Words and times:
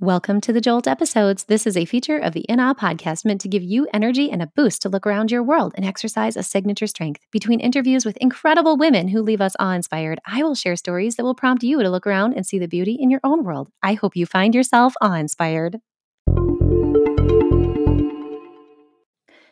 Welcome 0.00 0.40
to 0.42 0.52
the 0.52 0.60
Jolt 0.60 0.86
episodes. 0.86 1.46
This 1.46 1.66
is 1.66 1.76
a 1.76 1.84
feature 1.84 2.18
of 2.18 2.32
the 2.32 2.42
In 2.42 2.60
Awe 2.60 2.72
podcast 2.72 3.24
meant 3.24 3.40
to 3.40 3.48
give 3.48 3.64
you 3.64 3.88
energy 3.92 4.30
and 4.30 4.40
a 4.40 4.46
boost 4.46 4.80
to 4.82 4.88
look 4.88 5.04
around 5.08 5.32
your 5.32 5.42
world 5.42 5.72
and 5.74 5.84
exercise 5.84 6.36
a 6.36 6.44
signature 6.44 6.86
strength. 6.86 7.22
Between 7.32 7.58
interviews 7.58 8.04
with 8.04 8.16
incredible 8.18 8.76
women 8.76 9.08
who 9.08 9.20
leave 9.20 9.40
us 9.40 9.56
awe 9.58 9.72
inspired, 9.72 10.20
I 10.24 10.44
will 10.44 10.54
share 10.54 10.76
stories 10.76 11.16
that 11.16 11.24
will 11.24 11.34
prompt 11.34 11.64
you 11.64 11.82
to 11.82 11.90
look 11.90 12.06
around 12.06 12.34
and 12.34 12.46
see 12.46 12.60
the 12.60 12.68
beauty 12.68 12.92
in 12.94 13.10
your 13.10 13.18
own 13.24 13.42
world. 13.42 13.70
I 13.82 13.94
hope 13.94 14.14
you 14.14 14.24
find 14.24 14.54
yourself 14.54 14.94
awe 15.00 15.14
inspired. 15.14 15.80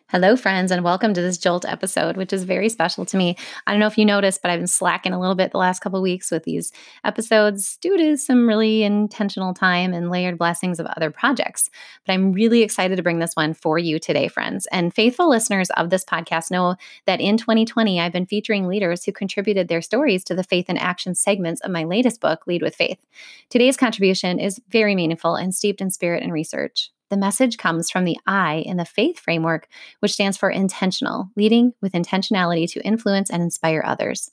Hello, 0.08 0.36
friends, 0.36 0.70
and 0.70 0.84
welcome 0.84 1.14
to 1.14 1.20
this 1.20 1.36
Jolt 1.36 1.64
episode, 1.64 2.16
which 2.16 2.32
is 2.32 2.44
very 2.44 2.68
special 2.68 3.04
to 3.06 3.16
me. 3.16 3.36
I 3.66 3.72
don't 3.72 3.80
know 3.80 3.88
if 3.88 3.98
you 3.98 4.04
noticed, 4.04 4.40
but 4.40 4.52
I've 4.52 4.60
been 4.60 4.68
slacking 4.68 5.12
a 5.12 5.18
little 5.18 5.34
bit 5.34 5.50
the 5.50 5.58
last 5.58 5.80
couple 5.80 6.00
weeks 6.00 6.30
with 6.30 6.44
these 6.44 6.70
episodes 7.02 7.76
due 7.78 7.96
to 7.96 8.16
some 8.16 8.46
really 8.46 8.84
intentional 8.84 9.52
time 9.52 9.92
and 9.92 10.08
layered 10.08 10.38
blessings 10.38 10.78
of 10.78 10.86
other 10.86 11.10
projects. 11.10 11.70
But 12.06 12.12
I'm 12.12 12.30
really 12.30 12.62
excited 12.62 12.94
to 12.94 13.02
bring 13.02 13.18
this 13.18 13.34
one 13.34 13.52
for 13.52 13.80
you 13.80 13.98
today, 13.98 14.28
friends. 14.28 14.68
And 14.70 14.94
faithful 14.94 15.28
listeners 15.28 15.70
of 15.70 15.90
this 15.90 16.04
podcast 16.04 16.52
know 16.52 16.76
that 17.06 17.20
in 17.20 17.36
2020, 17.36 17.98
I've 18.00 18.12
been 18.12 18.26
featuring 18.26 18.68
leaders 18.68 19.04
who 19.04 19.10
contributed 19.10 19.66
their 19.66 19.82
stories 19.82 20.22
to 20.26 20.36
the 20.36 20.44
faith 20.44 20.66
and 20.68 20.78
action 20.78 21.16
segments 21.16 21.60
of 21.62 21.72
my 21.72 21.82
latest 21.82 22.20
book, 22.20 22.46
Lead 22.46 22.62
with 22.62 22.76
Faith. 22.76 23.04
Today's 23.50 23.76
contribution 23.76 24.38
is 24.38 24.60
very 24.68 24.94
meaningful 24.94 25.34
and 25.34 25.52
steeped 25.52 25.80
in 25.80 25.90
spirit 25.90 26.22
and 26.22 26.32
research. 26.32 26.92
The 27.08 27.16
message 27.16 27.56
comes 27.56 27.88
from 27.88 28.04
the 28.04 28.18
I 28.26 28.56
in 28.66 28.78
the 28.78 28.84
faith 28.84 29.20
framework, 29.20 29.68
which 30.00 30.12
stands 30.12 30.36
for 30.36 30.50
intentional, 30.50 31.30
leading 31.36 31.72
with 31.80 31.92
intentionality 31.92 32.68
to 32.72 32.84
influence 32.84 33.30
and 33.30 33.40
inspire 33.42 33.82
others. 33.86 34.32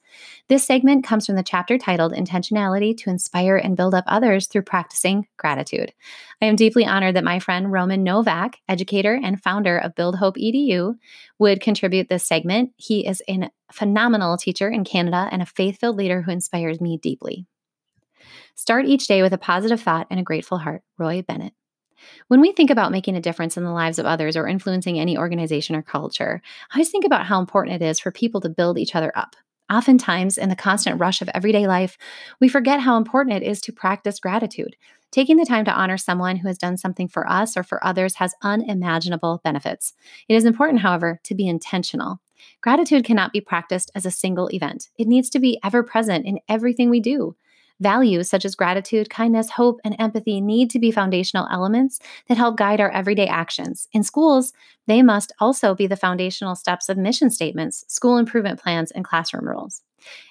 This 0.50 0.66
segment 0.66 1.06
comes 1.06 1.28
from 1.28 1.36
the 1.36 1.44
chapter 1.44 1.78
titled 1.78 2.14
Intentionality 2.14 2.98
to 2.98 3.12
Inspire 3.12 3.58
and 3.58 3.78
Build 3.78 3.94
Up 3.94 4.06
Others 4.08 4.48
Through 4.48 4.64
Practicing 4.64 5.28
Gratitude. 5.38 5.94
I 6.42 6.46
am 6.46 6.56
deeply 6.56 6.84
honored 6.84 7.16
that 7.16 7.24
my 7.24 7.38
friend 7.38 7.72
Roman 7.72 8.04
Nowak, 8.04 8.58
educator 8.68 9.20
and 9.24 9.42
founder 9.42 9.78
of 9.78 9.94
Build 9.94 10.16
Hope 10.16 10.38
EDU, 10.38 10.96
would 11.38 11.62
contribute 11.62 12.10
this 12.10 12.26
segment. 12.26 12.72
He 12.78 13.06
is 13.06 13.22
a 13.30 13.52
phenomenal 13.72 14.36
teacher 14.36 14.70
in 14.70 14.84
Canada 14.84 15.30
and 15.32 15.44
a 15.44 15.48
faith 15.48 15.80
filled 15.80 15.98
leader 15.98 16.24
who 16.24 16.32
inspires 16.32 16.82
me 16.82 16.98
deeply. 16.98 17.46
Start 18.56 18.86
each 18.86 19.08
day 19.08 19.22
with 19.22 19.34
a 19.34 19.38
positive 19.38 19.82
thought 19.82 20.08
and 20.10 20.20
a 20.20 20.24
grateful 20.24 20.58
heart. 20.58 20.82
Roy 20.98 21.22
Bennett. 21.22 21.54
When 22.28 22.42
we 22.42 22.52
think 22.52 22.70
about 22.70 22.92
making 22.92 23.16
a 23.16 23.22
difference 23.22 23.58
in 23.58 23.64
the 23.64 23.72
lives 23.72 24.00
of 24.00 24.06
others 24.06 24.36
or 24.36 24.48
influencing 24.48 25.00
any 25.00 25.18
organization 25.18 25.76
or 25.76 25.82
culture, 25.82 26.42
I 26.72 26.78
always 26.78 26.90
think 26.90 27.06
about 27.06 27.26
how 27.26 27.40
important 27.40 27.82
it 27.82 27.86
is 27.86 28.00
for 28.00 28.12
people 28.12 28.42
to 28.42 28.50
build 28.50 28.78
each 28.78 28.96
other 28.96 29.12
up. 29.16 29.36
Oftentimes, 29.72 30.38
in 30.38 30.50
the 30.50 30.56
constant 30.56 31.00
rush 31.00 31.22
of 31.22 31.30
everyday 31.34 31.68
life, 31.68 31.98
we 32.40 32.48
forget 32.48 32.82
how 32.82 32.98
important 32.98 33.36
it 33.36 33.44
is 33.44 33.62
to 33.62 33.72
practice 33.72 34.20
gratitude. 34.20 34.76
Taking 35.12 35.38
the 35.38 35.46
time 35.46 35.64
to 35.66 35.74
honor 35.74 35.98
someone 35.98 36.38
who 36.38 36.48
has 36.48 36.58
done 36.58 36.76
something 36.76 37.08
for 37.08 37.30
us 37.30 37.56
or 37.56 37.64
for 37.64 37.84
others 37.86 38.16
has 38.16 38.36
unimaginable 38.42 39.42
benefits. 39.44 39.94
It 40.28 40.36
is 40.36 40.46
important, 40.46 40.82
however, 40.82 41.20
to 41.24 41.36
be 41.36 41.48
intentional. 41.48 42.20
Gratitude 42.62 43.06
cannot 43.06 43.32
be 43.32 43.40
practiced 43.40 43.92
as 43.96 44.06
a 44.06 44.12
single 44.12 44.50
event, 44.52 44.90
it 44.98 45.08
needs 45.08 45.30
to 45.30 45.40
be 45.40 45.60
ever 45.64 45.84
present 45.84 46.26
in 46.26 46.40
everything 46.50 46.90
we 46.90 47.00
do. 47.00 47.36
Values 47.84 48.30
such 48.30 48.46
as 48.46 48.56
gratitude, 48.56 49.10
kindness, 49.10 49.50
hope, 49.50 49.82
and 49.84 49.94
empathy 50.00 50.40
need 50.40 50.70
to 50.70 50.80
be 50.80 50.90
foundational 50.90 51.50
elements 51.52 52.00
that 52.30 52.38
help 52.38 52.56
guide 52.56 52.80
our 52.80 52.90
everyday 52.90 53.28
actions. 53.28 53.90
In 53.92 54.04
schools, 54.04 54.54
they 54.88 55.02
must 55.02 55.34
also 55.42 55.76
be 55.76 55.86
the 55.86 55.98
foundational 55.98 56.56
steps 56.56 56.88
of 56.88 56.98
mission 56.98 57.30
statements, 57.30 57.84
school 57.90 58.18
improvement 58.18 58.62
plans, 58.62 58.92
and 58.92 59.04
classroom 59.04 59.50
rules. 59.50 59.82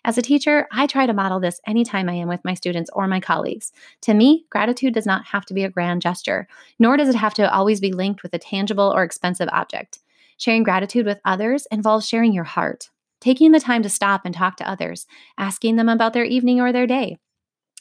As 0.03 0.17
a 0.17 0.23
teacher, 0.23 0.67
I 0.73 0.86
try 0.86 1.05
to 1.05 1.12
model 1.12 1.41
this 1.41 1.61
anytime 1.67 2.08
I 2.08 2.14
am 2.14 2.27
with 2.27 2.42
my 2.42 2.55
students 2.55 2.89
or 2.95 3.06
my 3.06 3.20
colleagues. 3.20 3.70
To 4.03 4.14
me, 4.14 4.47
gratitude 4.48 4.95
does 4.95 5.05
not 5.05 5.27
have 5.27 5.45
to 5.45 5.55
be 5.55 5.64
a 5.64 5.70
grand 5.70 6.00
gesture, 6.00 6.48
nor 6.78 6.97
does 6.97 7.11
it 7.11 7.17
have 7.17 7.34
to 7.34 7.53
always 7.55 7.80
be 7.80 7.92
linked 7.92 8.23
with 8.23 8.33
a 8.33 8.39
tangible 8.39 8.91
or 8.97 9.03
expensive 9.03 9.50
object. 9.53 9.98
Sharing 10.39 10.62
gratitude 10.62 11.05
with 11.05 11.20
others 11.23 11.67
involves 11.70 12.08
sharing 12.08 12.33
your 12.33 12.45
heart, 12.45 12.89
taking 13.20 13.52
the 13.52 13.61
time 13.61 13.83
to 13.83 13.90
stop 13.90 14.23
and 14.24 14.34
talk 14.34 14.57
to 14.57 14.69
others, 14.69 15.07
asking 15.36 15.77
them 15.77 15.90
about 15.90 16.14
their 16.14 16.24
evening 16.24 16.58
or 16.58 16.73
their 16.73 16.86
day, 16.86 17.19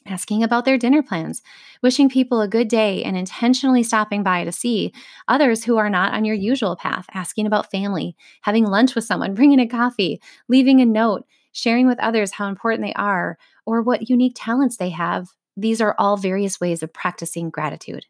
asking 0.06 0.44
about 0.44 0.66
their 0.66 0.78
dinner 0.78 1.04
plans, 1.04 1.42
wishing 1.82 2.10
people 2.10 2.42
a 2.42 2.48
good 2.48 2.68
day, 2.68 3.04
and 3.04 3.16
intentionally 3.16 3.84
stopping 3.84 4.24
by 4.24 4.44
to 4.44 4.52
see 4.52 4.94
others 5.28 5.64
who 5.64 5.78
are 5.78 5.90
not 5.90 6.14
on 6.14 6.26
your 6.26 6.36
usual 6.36 6.76
path, 6.76 7.06
asking 7.14 7.46
about 7.46 7.72
family, 7.72 8.16
having 8.42 8.66
lunch 8.66 8.96
with 8.96 9.04
someone, 9.04 9.34
bringing 9.36 9.60
a 9.60 9.68
coffee, 9.68 10.22
leaving 10.48 10.82
a 10.82 10.86
note, 10.86 11.26
sharing 11.52 11.88
with 11.88 12.00
others 12.00 12.34
how 12.34 12.48
important 12.48 12.84
they 12.86 12.94
are 12.94 13.38
or 13.66 13.82
what 13.82 14.10
unique 14.10 14.34
talents 14.36 14.78
they 14.78 14.90
have. 14.90 15.30
These 15.56 15.82
are 15.82 15.96
all 15.98 16.18
various 16.18 16.60
ways 16.60 16.82
of 16.82 16.94
practicing 16.94 17.50
gratitude. 17.50 18.06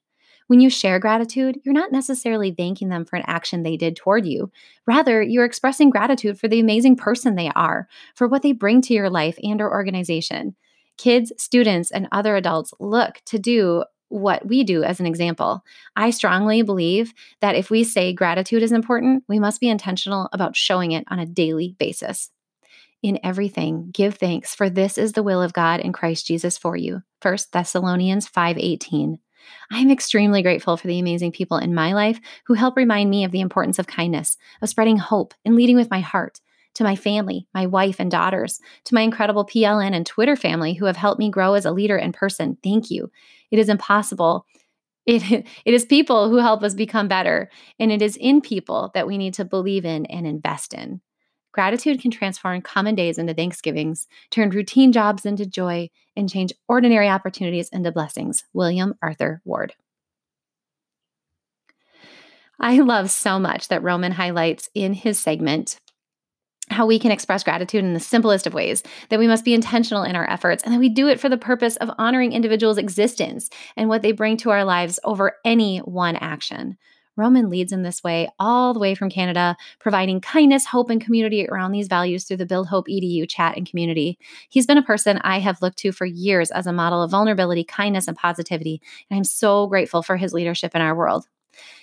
When 0.47 0.59
you 0.59 0.69
share 0.69 0.99
gratitude, 0.99 1.61
you're 1.63 1.73
not 1.73 1.93
necessarily 1.93 2.51
thanking 2.51 2.89
them 2.89 3.05
for 3.05 3.15
an 3.15 3.23
action 3.25 3.63
they 3.63 3.77
did 3.77 3.95
toward 3.95 4.25
you. 4.25 4.51
Rather, 4.85 5.21
you're 5.21 5.45
expressing 5.45 5.89
gratitude 5.89 6.37
for 6.37 6.49
the 6.49 6.59
amazing 6.59 6.97
person 6.97 7.35
they 7.35 7.49
are, 7.55 7.87
for 8.15 8.27
what 8.27 8.41
they 8.41 8.51
bring 8.51 8.81
to 8.81 8.93
your 8.93 9.09
life 9.09 9.37
and 9.41 9.61
or 9.61 9.71
organization 9.71 10.55
kids, 10.97 11.31
students, 11.37 11.91
and 11.91 12.07
other 12.11 12.35
adults 12.35 12.73
look 12.79 13.21
to 13.25 13.39
do 13.39 13.83
what 14.09 14.45
we 14.45 14.63
do 14.63 14.83
as 14.83 14.99
an 14.99 15.05
example. 15.05 15.63
I 15.95 16.09
strongly 16.09 16.61
believe 16.61 17.13
that 17.39 17.55
if 17.55 17.69
we 17.69 17.83
say 17.83 18.13
gratitude 18.13 18.61
is 18.61 18.71
important, 18.71 19.23
we 19.27 19.39
must 19.39 19.61
be 19.61 19.69
intentional 19.69 20.29
about 20.33 20.55
showing 20.55 20.91
it 20.91 21.05
on 21.07 21.19
a 21.19 21.25
daily 21.25 21.75
basis. 21.79 22.29
In 23.01 23.19
everything, 23.23 23.89
give 23.91 24.15
thanks, 24.15 24.53
for 24.53 24.69
this 24.69 24.97
is 24.97 25.13
the 25.13 25.23
will 25.23 25.41
of 25.41 25.53
God 25.53 25.79
in 25.79 25.91
Christ 25.91 26.27
Jesus 26.27 26.57
for 26.57 26.75
you. 26.75 27.01
1 27.21 27.37
Thessalonians 27.51 28.27
5:18. 28.27 29.17
I 29.71 29.79
am 29.79 29.89
extremely 29.89 30.43
grateful 30.43 30.77
for 30.77 30.87
the 30.87 30.99
amazing 30.99 31.31
people 31.31 31.57
in 31.57 31.73
my 31.73 31.93
life 31.93 32.19
who 32.45 32.53
help 32.53 32.77
remind 32.77 33.09
me 33.09 33.23
of 33.23 33.31
the 33.31 33.41
importance 33.41 33.79
of 33.79 33.87
kindness, 33.87 34.37
of 34.61 34.69
spreading 34.69 34.97
hope, 34.97 35.33
and 35.43 35.55
leading 35.55 35.75
with 35.75 35.89
my 35.89 35.99
heart 35.99 36.41
to 36.75 36.83
my 36.83 36.95
family, 36.95 37.47
my 37.53 37.65
wife 37.65 37.97
and 37.99 38.09
daughters, 38.09 38.59
to 38.85 38.95
my 38.95 39.01
incredible 39.01 39.45
PLN 39.45 39.93
and 39.93 40.05
Twitter 40.05 40.35
family 40.35 40.73
who 40.73 40.85
have 40.85 40.97
helped 40.97 41.19
me 41.19 41.29
grow 41.29 41.53
as 41.53 41.65
a 41.65 41.71
leader 41.71 41.97
in 41.97 42.11
person. 42.11 42.57
Thank 42.63 42.89
you. 42.89 43.11
It 43.51 43.59
is 43.59 43.69
impossible. 43.69 44.45
It, 45.05 45.23
it 45.65 45.73
is 45.73 45.85
people 45.85 46.29
who 46.29 46.37
help 46.37 46.63
us 46.63 46.73
become 46.73 47.07
better, 47.07 47.49
and 47.79 47.91
it 47.91 48.01
is 48.01 48.17
in 48.17 48.41
people 48.41 48.91
that 48.93 49.07
we 49.07 49.17
need 49.17 49.33
to 49.35 49.45
believe 49.45 49.85
in 49.85 50.05
and 50.07 50.25
invest 50.25 50.73
in. 50.73 51.01
Gratitude 51.51 52.01
can 52.01 52.11
transform 52.11 52.61
common 52.61 52.95
days 52.95 53.17
into 53.17 53.33
Thanksgivings, 53.33 54.07
turn 54.29 54.51
routine 54.51 54.93
jobs 54.93 55.25
into 55.25 55.45
joy, 55.45 55.89
and 56.15 56.29
change 56.29 56.53
ordinary 56.69 57.09
opportunities 57.09 57.67
into 57.69 57.91
blessings. 57.91 58.45
William 58.53 58.93
Arthur 59.01 59.41
Ward. 59.43 59.73
I 62.57 62.79
love 62.79 63.09
so 63.09 63.39
much 63.39 63.67
that 63.67 63.83
Roman 63.83 64.13
highlights 64.13 64.69
in 64.73 64.93
his 64.93 65.19
segment 65.19 65.77
how 66.81 66.87
we 66.87 66.97
can 66.97 67.11
express 67.11 67.43
gratitude 67.43 67.85
in 67.85 67.93
the 67.93 67.99
simplest 67.99 68.47
of 68.47 68.55
ways, 68.55 68.81
that 69.09 69.19
we 69.19 69.27
must 69.27 69.45
be 69.45 69.53
intentional 69.53 70.01
in 70.01 70.15
our 70.15 70.27
efforts, 70.27 70.63
and 70.63 70.73
that 70.73 70.79
we 70.79 70.89
do 70.89 71.07
it 71.07 71.19
for 71.19 71.29
the 71.29 71.37
purpose 71.37 71.75
of 71.75 71.91
honoring 71.99 72.33
individuals' 72.33 72.79
existence 72.79 73.51
and 73.77 73.87
what 73.87 74.01
they 74.01 74.11
bring 74.11 74.35
to 74.35 74.49
our 74.49 74.65
lives 74.65 74.99
over 75.03 75.33
any 75.45 75.77
one 75.77 76.15
action. 76.15 76.75
Roman 77.15 77.51
leads 77.51 77.71
in 77.71 77.83
this 77.83 78.03
way 78.03 78.29
all 78.39 78.73
the 78.73 78.79
way 78.79 78.95
from 78.95 79.11
Canada, 79.11 79.55
providing 79.79 80.21
kindness, 80.21 80.65
hope, 80.65 80.89
and 80.89 80.99
community 80.99 81.47
around 81.47 81.71
these 81.71 81.87
values 81.87 82.23
through 82.23 82.37
the 82.37 82.47
Build 82.47 82.67
Hope 82.67 82.87
EDU 82.87 83.29
chat 83.29 83.55
and 83.57 83.69
community. 83.69 84.17
He's 84.49 84.65
been 84.65 84.79
a 84.79 84.81
person 84.81 85.19
I 85.19 85.37
have 85.37 85.61
looked 85.61 85.77
to 85.79 85.91
for 85.91 86.07
years 86.07 86.49
as 86.49 86.65
a 86.65 86.73
model 86.73 87.03
of 87.03 87.11
vulnerability, 87.11 87.63
kindness, 87.63 88.07
and 88.07 88.17
positivity, 88.17 88.81
and 89.07 89.17
I'm 89.17 89.23
so 89.23 89.67
grateful 89.67 90.01
for 90.01 90.17
his 90.17 90.33
leadership 90.33 90.73
in 90.73 90.81
our 90.81 90.95
world. 90.95 91.27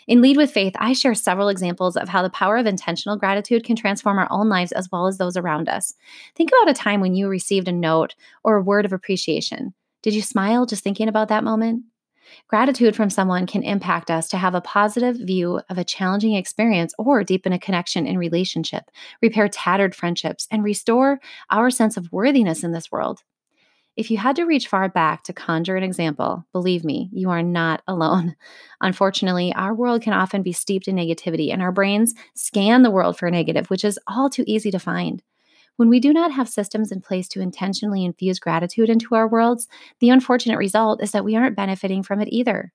In 0.07 0.23
Lead 0.23 0.37
with 0.37 0.51
Faith, 0.51 0.75
I 0.79 0.93
share 0.93 1.15
several 1.15 1.49
examples 1.49 1.97
of 1.97 2.09
how 2.09 2.23
the 2.23 2.31
power 2.31 2.57
of 2.57 2.67
intentional 2.67 3.17
gratitude 3.17 3.65
can 3.65 3.77
transform 3.77 4.19
our 4.19 4.29
own 4.31 4.49
lives 4.49 4.73
as 4.73 4.89
well 4.91 5.07
as 5.07 5.19
those 5.19 5.37
around 5.37 5.69
us. 5.69 5.95
Think 6.35 6.51
about 6.51 6.71
a 6.71 6.75
time 6.75 7.01
when 7.01 7.15
you 7.15 7.29
received 7.29 7.69
a 7.69 7.73
note 7.73 8.15
or 8.43 8.57
a 8.57 8.63
word 8.63 8.85
of 8.85 8.93
appreciation. 8.93 9.75
Did 10.03 10.15
you 10.15 10.23
smile 10.23 10.65
just 10.67 10.83
thinking 10.83 11.09
about 11.09 11.29
that 11.29 11.45
moment? 11.45 11.85
Gratitude 12.47 12.95
from 12.95 13.11
someone 13.11 13.47
can 13.47 13.63
impact 13.63 14.11
us 14.11 14.29
to 14.29 14.37
have 14.37 14.55
a 14.55 14.61
positive 14.61 15.17
view 15.17 15.61
of 15.69 15.79
a 15.79 15.85
challenging 15.85 16.35
experience 16.35 16.95
or 16.99 17.25
deepen 17.25 17.53
a 17.53 17.59
connection 17.59 18.07
in 18.07 18.19
relationship, 18.19 18.85
repair 19.23 19.49
tattered 19.49 19.95
friendships, 19.95 20.47
and 20.51 20.63
restore 20.63 21.21
our 21.51 21.71
sense 21.71 21.97
of 21.97 22.13
worthiness 22.13 22.63
in 22.63 22.73
this 22.73 22.91
world. 22.93 23.23
If 23.99 24.13
you 24.13 24.17
had 24.17 24.37
to 24.37 24.45
reach 24.45 24.69
far 24.69 24.89
back 24.89 25.25
to 25.25 25.33
conjure 25.33 25.77
an 25.77 25.83
example, 25.83 26.47
believe 26.53 26.85
me, 26.85 27.11
you 27.13 27.31
are 27.31 27.43
not 27.43 27.83
alone. 27.89 28.37
Unfortunately, 28.81 29.53
our 29.55 29.75
world 29.75 30.03
can 30.03 30.13
often 30.13 30.45
be 30.45 30.53
steeped 30.53 30.87
in 30.87 30.95
negativity, 30.95 31.53
and 31.53 31.61
our 31.61 31.73
brains 31.73 32.15
scan 32.37 32.83
the 32.83 32.93
world 32.93 33.19
for 33.19 33.29
negative, 33.29 33.69
which 33.71 33.85
is 33.85 33.99
all 34.07 34.31
too 34.31 34.45
easy 34.47 34.71
to 34.71 34.79
find. 34.79 35.21
When 35.75 35.89
we 35.89 35.99
do 35.99 36.13
not 36.13 36.31
have 36.31 36.49
systems 36.49 36.93
in 36.93 37.01
place 37.01 37.27
to 37.31 37.41
intentionally 37.41 38.05
infuse 38.05 38.39
gratitude 38.39 38.89
into 38.89 39.17
our 39.17 39.27
worlds, 39.27 39.67
the 39.99 40.11
unfortunate 40.11 40.59
result 40.59 41.03
is 41.03 41.11
that 41.11 41.25
we 41.25 41.35
aren't 41.35 41.57
benefiting 41.57 42.05
from 42.05 42.21
it 42.21 42.29
either. 42.31 42.73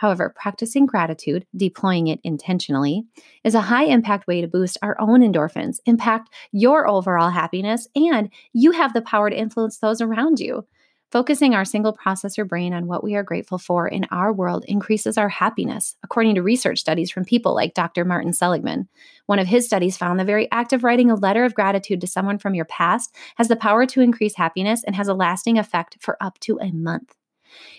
However, 0.00 0.32
practicing 0.34 0.86
gratitude, 0.86 1.44
deploying 1.54 2.06
it 2.06 2.20
intentionally, 2.24 3.04
is 3.44 3.54
a 3.54 3.60
high 3.60 3.84
impact 3.84 4.26
way 4.26 4.40
to 4.40 4.48
boost 4.48 4.78
our 4.80 4.98
own 4.98 5.20
endorphins, 5.20 5.76
impact 5.84 6.30
your 6.52 6.88
overall 6.88 7.28
happiness, 7.28 7.86
and 7.94 8.30
you 8.54 8.70
have 8.70 8.94
the 8.94 9.02
power 9.02 9.28
to 9.28 9.38
influence 9.38 9.76
those 9.76 10.00
around 10.00 10.40
you. 10.40 10.64
Focusing 11.12 11.54
our 11.54 11.66
single 11.66 11.94
processor 11.94 12.48
brain 12.48 12.72
on 12.72 12.86
what 12.86 13.04
we 13.04 13.14
are 13.14 13.22
grateful 13.22 13.58
for 13.58 13.86
in 13.86 14.06
our 14.10 14.32
world 14.32 14.64
increases 14.66 15.18
our 15.18 15.28
happiness, 15.28 15.96
according 16.02 16.34
to 16.36 16.42
research 16.42 16.78
studies 16.78 17.10
from 17.10 17.26
people 17.26 17.54
like 17.54 17.74
Dr. 17.74 18.06
Martin 18.06 18.32
Seligman. 18.32 18.88
One 19.26 19.38
of 19.38 19.48
his 19.48 19.66
studies 19.66 19.98
found 19.98 20.18
the 20.18 20.24
very 20.24 20.50
act 20.50 20.72
of 20.72 20.82
writing 20.82 21.10
a 21.10 21.14
letter 21.14 21.44
of 21.44 21.54
gratitude 21.54 22.00
to 22.00 22.06
someone 22.06 22.38
from 22.38 22.54
your 22.54 22.64
past 22.64 23.14
has 23.36 23.48
the 23.48 23.56
power 23.56 23.84
to 23.84 24.00
increase 24.00 24.36
happiness 24.36 24.82
and 24.82 24.96
has 24.96 25.08
a 25.08 25.14
lasting 25.14 25.58
effect 25.58 25.98
for 26.00 26.16
up 26.22 26.40
to 26.40 26.58
a 26.58 26.72
month. 26.72 27.19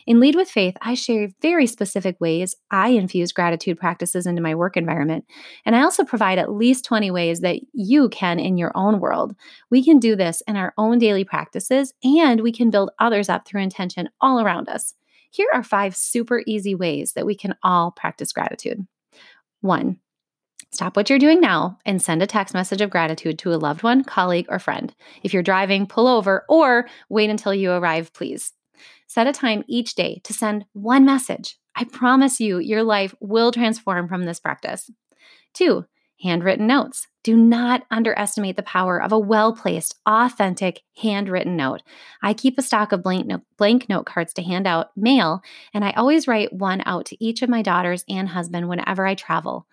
In 0.05 0.19
Lead 0.19 0.35
with 0.35 0.49
Faith, 0.49 0.75
I 0.81 0.93
share 0.93 1.29
very 1.41 1.67
specific 1.67 2.19
ways 2.19 2.55
I 2.69 2.89
infuse 2.89 3.31
gratitude 3.31 3.79
practices 3.79 4.25
into 4.25 4.41
my 4.41 4.55
work 4.55 4.77
environment. 4.77 5.25
And 5.65 5.75
I 5.75 5.83
also 5.83 6.03
provide 6.03 6.37
at 6.37 6.51
least 6.51 6.85
20 6.85 7.11
ways 7.11 7.41
that 7.41 7.59
you 7.73 8.09
can 8.09 8.39
in 8.39 8.57
your 8.57 8.71
own 8.75 8.99
world. 8.99 9.35
We 9.69 9.83
can 9.83 9.99
do 9.99 10.15
this 10.15 10.41
in 10.47 10.55
our 10.55 10.73
own 10.77 10.99
daily 10.99 11.23
practices, 11.23 11.93
and 12.03 12.41
we 12.41 12.51
can 12.51 12.69
build 12.69 12.91
others 12.99 13.29
up 13.29 13.47
through 13.47 13.61
intention 13.61 14.09
all 14.19 14.39
around 14.39 14.69
us. 14.69 14.93
Here 15.31 15.47
are 15.53 15.63
five 15.63 15.95
super 15.95 16.43
easy 16.45 16.75
ways 16.75 17.13
that 17.13 17.25
we 17.25 17.35
can 17.35 17.55
all 17.63 17.91
practice 17.91 18.33
gratitude. 18.33 18.85
One, 19.61 19.99
Stop 20.73 20.95
what 20.95 21.09
you're 21.09 21.19
doing 21.19 21.41
now 21.41 21.77
and 21.85 22.01
send 22.01 22.23
a 22.23 22.27
text 22.27 22.53
message 22.53 22.79
of 22.79 22.89
gratitude 22.89 23.37
to 23.39 23.53
a 23.53 23.57
loved 23.57 23.83
one, 23.83 24.05
colleague, 24.05 24.45
or 24.47 24.57
friend. 24.57 24.95
If 25.21 25.33
you're 25.33 25.43
driving, 25.43 25.85
pull 25.85 26.07
over 26.07 26.45
or 26.47 26.87
wait 27.09 27.29
until 27.29 27.53
you 27.53 27.71
arrive, 27.71 28.13
please. 28.13 28.53
Set 29.07 29.27
a 29.27 29.31
time 29.31 29.63
each 29.67 29.95
day 29.95 30.21
to 30.23 30.33
send 30.33 30.65
one 30.73 31.05
message. 31.05 31.57
I 31.75 31.85
promise 31.85 32.39
you, 32.39 32.59
your 32.59 32.83
life 32.83 33.15
will 33.19 33.51
transform 33.51 34.07
from 34.07 34.25
this 34.25 34.39
practice. 34.39 34.89
Two, 35.53 35.85
handwritten 36.21 36.67
notes. 36.67 37.07
Do 37.23 37.35
not 37.35 37.83
underestimate 37.91 38.55
the 38.55 38.63
power 38.63 39.01
of 39.01 39.11
a 39.11 39.19
well 39.19 39.53
placed, 39.53 39.95
authentic, 40.05 40.81
handwritten 40.97 41.55
note. 41.55 41.81
I 42.23 42.33
keep 42.33 42.57
a 42.57 42.63
stock 42.63 42.91
of 42.91 43.03
blank 43.03 43.27
note, 43.27 43.41
blank 43.57 43.89
note 43.89 44.05
cards 44.05 44.33
to 44.33 44.43
hand 44.43 44.67
out 44.67 44.89
mail, 44.95 45.41
and 45.73 45.85
I 45.85 45.91
always 45.91 46.27
write 46.27 46.53
one 46.53 46.81
out 46.85 47.05
to 47.07 47.23
each 47.23 47.41
of 47.41 47.49
my 47.49 47.61
daughters 47.61 48.03
and 48.09 48.29
husband 48.29 48.69
whenever 48.69 49.05
I 49.05 49.15
travel. 49.15 49.67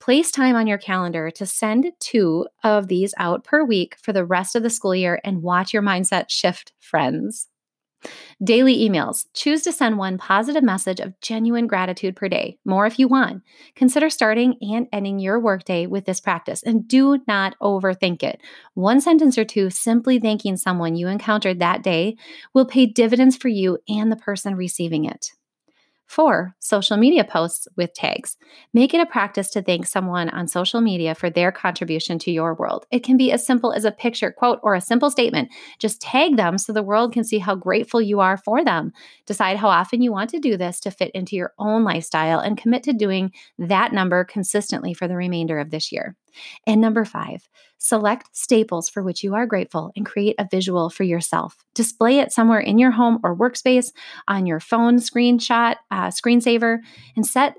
Place 0.00 0.30
time 0.30 0.56
on 0.56 0.66
your 0.66 0.78
calendar 0.78 1.30
to 1.32 1.44
send 1.44 1.92
two 2.00 2.46
of 2.64 2.88
these 2.88 3.12
out 3.18 3.44
per 3.44 3.62
week 3.62 3.96
for 4.02 4.14
the 4.14 4.24
rest 4.24 4.56
of 4.56 4.62
the 4.62 4.70
school 4.70 4.94
year 4.94 5.20
and 5.22 5.42
watch 5.42 5.74
your 5.74 5.82
mindset 5.82 6.30
shift, 6.30 6.72
friends. 6.80 7.49
Daily 8.42 8.88
emails. 8.88 9.26
Choose 9.34 9.62
to 9.62 9.72
send 9.72 9.98
one 9.98 10.16
positive 10.16 10.62
message 10.62 11.00
of 11.00 11.18
genuine 11.20 11.66
gratitude 11.66 12.16
per 12.16 12.28
day, 12.28 12.58
more 12.64 12.86
if 12.86 12.98
you 12.98 13.06
want. 13.08 13.42
Consider 13.74 14.08
starting 14.08 14.56
and 14.62 14.86
ending 14.92 15.18
your 15.18 15.38
workday 15.38 15.86
with 15.86 16.06
this 16.06 16.20
practice 16.20 16.62
and 16.62 16.88
do 16.88 17.18
not 17.28 17.54
overthink 17.60 18.22
it. 18.22 18.40
One 18.74 19.00
sentence 19.00 19.36
or 19.36 19.44
two 19.44 19.68
simply 19.70 20.18
thanking 20.18 20.56
someone 20.56 20.96
you 20.96 21.08
encountered 21.08 21.58
that 21.58 21.82
day 21.82 22.16
will 22.54 22.66
pay 22.66 22.86
dividends 22.86 23.36
for 23.36 23.48
you 23.48 23.78
and 23.88 24.10
the 24.10 24.16
person 24.16 24.54
receiving 24.54 25.04
it. 25.04 25.32
Four, 26.10 26.56
social 26.58 26.96
media 26.96 27.22
posts 27.22 27.68
with 27.76 27.94
tags. 27.94 28.36
Make 28.74 28.92
it 28.92 29.00
a 29.00 29.06
practice 29.06 29.48
to 29.50 29.62
thank 29.62 29.86
someone 29.86 30.28
on 30.30 30.48
social 30.48 30.80
media 30.80 31.14
for 31.14 31.30
their 31.30 31.52
contribution 31.52 32.18
to 32.18 32.32
your 32.32 32.52
world. 32.52 32.84
It 32.90 33.04
can 33.04 33.16
be 33.16 33.30
as 33.30 33.46
simple 33.46 33.72
as 33.72 33.84
a 33.84 33.92
picture, 33.92 34.32
quote, 34.32 34.58
or 34.64 34.74
a 34.74 34.80
simple 34.80 35.08
statement. 35.12 35.50
Just 35.78 36.00
tag 36.00 36.36
them 36.36 36.58
so 36.58 36.72
the 36.72 36.82
world 36.82 37.12
can 37.12 37.22
see 37.22 37.38
how 37.38 37.54
grateful 37.54 38.02
you 38.02 38.18
are 38.18 38.36
for 38.36 38.64
them. 38.64 38.90
Decide 39.24 39.58
how 39.58 39.68
often 39.68 40.02
you 40.02 40.10
want 40.10 40.30
to 40.30 40.40
do 40.40 40.56
this 40.56 40.80
to 40.80 40.90
fit 40.90 41.12
into 41.12 41.36
your 41.36 41.52
own 41.60 41.84
lifestyle 41.84 42.40
and 42.40 42.58
commit 42.58 42.82
to 42.82 42.92
doing 42.92 43.30
that 43.60 43.92
number 43.92 44.24
consistently 44.24 44.92
for 44.92 45.06
the 45.06 45.14
remainder 45.14 45.60
of 45.60 45.70
this 45.70 45.92
year. 45.92 46.16
And 46.66 46.80
number 46.80 47.04
five, 47.04 47.48
select 47.78 48.28
staples 48.32 48.88
for 48.88 49.02
which 49.02 49.22
you 49.22 49.34
are 49.34 49.46
grateful 49.46 49.90
and 49.96 50.06
create 50.06 50.36
a 50.38 50.48
visual 50.50 50.90
for 50.90 51.04
yourself. 51.04 51.56
Display 51.74 52.18
it 52.18 52.32
somewhere 52.32 52.60
in 52.60 52.78
your 52.78 52.90
home 52.90 53.18
or 53.22 53.36
workspace, 53.36 53.92
on 54.28 54.46
your 54.46 54.60
phone 54.60 54.96
screenshot, 54.96 55.76
uh, 55.90 56.08
screensaver, 56.08 56.78
and 57.16 57.26
set 57.26 57.54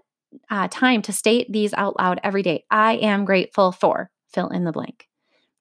uh, 0.49 0.67
time 0.69 1.01
to 1.03 1.13
state 1.13 1.51
these 1.51 1.73
out 1.73 1.99
loud 1.99 2.19
every 2.23 2.43
day. 2.43 2.63
I 2.69 2.93
am 2.93 3.25
grateful 3.25 3.71
for, 3.71 4.09
fill 4.31 4.49
in 4.49 4.63
the 4.63 4.71
blank. 4.71 5.07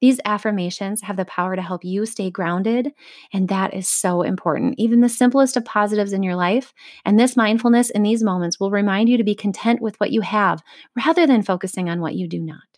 These 0.00 0.20
affirmations 0.24 1.02
have 1.02 1.18
the 1.18 1.26
power 1.26 1.54
to 1.54 1.62
help 1.62 1.84
you 1.84 2.06
stay 2.06 2.30
grounded, 2.30 2.92
and 3.34 3.48
that 3.48 3.74
is 3.74 3.86
so 3.86 4.22
important. 4.22 4.76
Even 4.78 5.00
the 5.00 5.10
simplest 5.10 5.58
of 5.58 5.64
positives 5.64 6.14
in 6.14 6.22
your 6.22 6.36
life, 6.36 6.72
and 7.04 7.20
this 7.20 7.36
mindfulness 7.36 7.90
in 7.90 8.02
these 8.02 8.22
moments 8.22 8.58
will 8.58 8.70
remind 8.70 9.10
you 9.10 9.18
to 9.18 9.24
be 9.24 9.34
content 9.34 9.82
with 9.82 10.00
what 10.00 10.10
you 10.10 10.22
have 10.22 10.62
rather 10.96 11.26
than 11.26 11.42
focusing 11.42 11.90
on 11.90 12.00
what 12.00 12.14
you 12.14 12.28
do 12.28 12.40
not. 12.40 12.69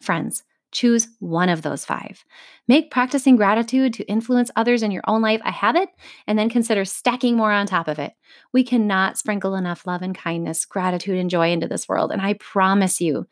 Friends, 0.00 0.42
choose 0.72 1.08
one 1.18 1.48
of 1.48 1.62
those 1.62 1.84
five. 1.84 2.24
Make 2.68 2.90
practicing 2.90 3.36
gratitude 3.36 3.92
to 3.94 4.04
influence 4.04 4.50
others 4.56 4.82
in 4.82 4.90
your 4.90 5.02
own 5.06 5.20
life 5.20 5.40
a 5.44 5.50
habit, 5.50 5.88
and 6.26 6.38
then 6.38 6.48
consider 6.48 6.84
stacking 6.84 7.36
more 7.36 7.50
on 7.50 7.66
top 7.66 7.88
of 7.88 7.98
it. 7.98 8.12
We 8.52 8.62
cannot 8.64 9.18
sprinkle 9.18 9.56
enough 9.56 9.86
love 9.86 10.02
and 10.02 10.16
kindness, 10.16 10.64
gratitude, 10.64 11.18
and 11.18 11.28
joy 11.28 11.50
into 11.50 11.68
this 11.68 11.88
world. 11.88 12.12
And 12.12 12.22
I 12.22 12.34
promise 12.34 13.00
you, 13.00 13.26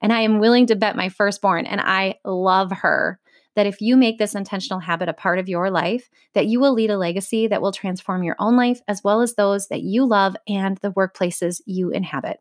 and 0.00 0.12
I 0.12 0.20
am 0.20 0.38
willing 0.38 0.66
to 0.68 0.76
bet 0.76 0.96
my 0.96 1.08
firstborn, 1.08 1.66
and 1.66 1.80
I 1.80 2.16
love 2.24 2.70
her, 2.70 3.18
that 3.56 3.66
if 3.66 3.80
you 3.80 3.96
make 3.96 4.18
this 4.18 4.34
intentional 4.34 4.80
habit 4.80 5.08
a 5.08 5.12
part 5.12 5.38
of 5.38 5.48
your 5.48 5.70
life, 5.70 6.10
that 6.34 6.46
you 6.46 6.60
will 6.60 6.72
lead 6.72 6.90
a 6.90 6.98
legacy 6.98 7.46
that 7.48 7.62
will 7.62 7.72
transform 7.72 8.22
your 8.22 8.36
own 8.38 8.56
life 8.56 8.80
as 8.88 9.02
well 9.04 9.20
as 9.20 9.34
those 9.34 9.68
that 9.68 9.82
you 9.82 10.04
love 10.04 10.36
and 10.48 10.78
the 10.78 10.92
workplaces 10.92 11.60
you 11.66 11.90
inhabit. 11.90 12.40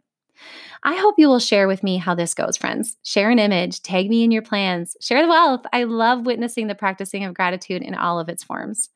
I 0.83 0.95
hope 0.95 1.15
you 1.17 1.27
will 1.29 1.39
share 1.39 1.67
with 1.67 1.83
me 1.83 1.97
how 1.97 2.15
this 2.15 2.33
goes, 2.33 2.57
friends. 2.57 2.97
Share 3.03 3.29
an 3.29 3.39
image, 3.39 3.81
tag 3.81 4.09
me 4.09 4.23
in 4.23 4.31
your 4.31 4.41
plans, 4.41 4.97
share 4.99 5.21
the 5.21 5.29
wealth. 5.29 5.61
I 5.71 5.83
love 5.83 6.25
witnessing 6.25 6.67
the 6.67 6.75
practicing 6.75 7.23
of 7.23 7.33
gratitude 7.33 7.81
in 7.81 7.95
all 7.95 8.19
of 8.19 8.29
its 8.29 8.43
forms. 8.43 8.89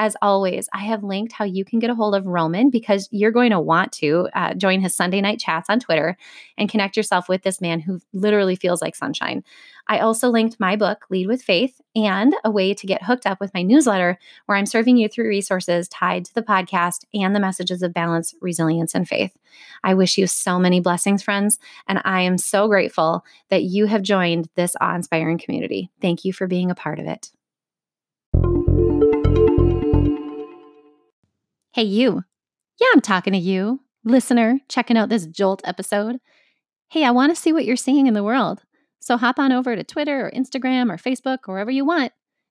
As 0.00 0.16
always, 0.22 0.68
I 0.72 0.84
have 0.84 1.02
linked 1.02 1.32
how 1.32 1.44
you 1.44 1.64
can 1.64 1.80
get 1.80 1.90
a 1.90 1.94
hold 1.94 2.14
of 2.14 2.24
Roman 2.24 2.70
because 2.70 3.08
you're 3.10 3.32
going 3.32 3.50
to 3.50 3.58
want 3.58 3.90
to 3.94 4.28
uh, 4.32 4.54
join 4.54 4.80
his 4.80 4.94
Sunday 4.94 5.20
night 5.20 5.40
chats 5.40 5.68
on 5.68 5.80
Twitter 5.80 6.16
and 6.56 6.70
connect 6.70 6.96
yourself 6.96 7.28
with 7.28 7.42
this 7.42 7.60
man 7.60 7.80
who 7.80 8.00
literally 8.12 8.54
feels 8.54 8.80
like 8.80 8.94
sunshine. 8.94 9.42
I 9.88 9.98
also 9.98 10.28
linked 10.28 10.60
my 10.60 10.76
book, 10.76 11.06
Lead 11.10 11.26
with 11.26 11.42
Faith, 11.42 11.80
and 11.96 12.32
a 12.44 12.50
way 12.50 12.74
to 12.74 12.86
get 12.86 13.02
hooked 13.02 13.26
up 13.26 13.40
with 13.40 13.52
my 13.54 13.62
newsletter 13.62 14.18
where 14.46 14.56
I'm 14.56 14.66
serving 14.66 14.98
you 14.98 15.08
through 15.08 15.26
resources 15.26 15.88
tied 15.88 16.26
to 16.26 16.34
the 16.34 16.42
podcast 16.42 17.04
and 17.12 17.34
the 17.34 17.40
messages 17.40 17.82
of 17.82 17.92
balance, 17.92 18.36
resilience, 18.40 18.94
and 18.94 19.08
faith. 19.08 19.36
I 19.82 19.94
wish 19.94 20.16
you 20.16 20.28
so 20.28 20.60
many 20.60 20.78
blessings, 20.78 21.24
friends, 21.24 21.58
and 21.88 22.00
I 22.04 22.20
am 22.20 22.38
so 22.38 22.68
grateful 22.68 23.24
that 23.48 23.64
you 23.64 23.86
have 23.86 24.02
joined 24.02 24.48
this 24.54 24.76
awe 24.80 24.94
inspiring 24.94 25.38
community. 25.38 25.90
Thank 26.00 26.24
you 26.24 26.32
for 26.32 26.46
being 26.46 26.70
a 26.70 26.76
part 26.76 27.00
of 27.00 27.06
it. 27.06 27.32
Hey, 31.78 31.84
you. 31.84 32.24
Yeah, 32.80 32.88
I'm 32.92 33.00
talking 33.00 33.34
to 33.34 33.38
you, 33.38 33.82
listener, 34.02 34.58
checking 34.68 34.96
out 34.96 35.10
this 35.10 35.26
Jolt 35.26 35.62
episode. 35.64 36.18
Hey, 36.88 37.04
I 37.04 37.12
want 37.12 37.30
to 37.30 37.40
see 37.40 37.52
what 37.52 37.64
you're 37.64 37.76
seeing 37.76 38.08
in 38.08 38.14
the 38.14 38.24
world. 38.24 38.62
So 38.98 39.16
hop 39.16 39.38
on 39.38 39.52
over 39.52 39.76
to 39.76 39.84
Twitter 39.84 40.26
or 40.26 40.32
Instagram 40.32 40.92
or 40.92 40.96
Facebook 40.96 41.38
or 41.46 41.54
wherever 41.54 41.70
you 41.70 41.84
want 41.84 42.10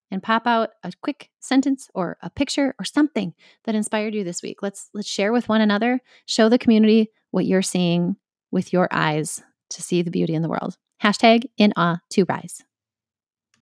and 0.09 0.23
pop 0.23 0.47
out 0.47 0.69
a 0.81 0.93
quick 1.01 1.29
sentence 1.41 1.89
or 1.93 2.15
a 2.21 2.29
picture 2.29 2.73
or 2.79 2.85
something 2.85 3.33
that 3.65 3.75
inspired 3.75 4.15
you 4.15 4.23
this 4.23 4.41
week. 4.41 4.63
Let's 4.63 4.89
let's 4.93 5.09
share 5.09 5.33
with 5.33 5.49
one 5.49 5.59
another, 5.59 5.99
show 6.25 6.47
the 6.47 6.57
community 6.57 7.11
what 7.31 7.45
you're 7.45 7.61
seeing 7.61 8.15
with 8.51 8.71
your 8.71 8.87
eyes 8.91 9.43
to 9.71 9.81
see 9.81 10.01
the 10.03 10.09
beauty 10.09 10.35
in 10.35 10.41
the 10.41 10.47
world. 10.47 10.77
Hashtag 11.03 11.47
in 11.57 11.73
awe 11.75 11.99
to 12.11 12.23
rise. 12.29 12.63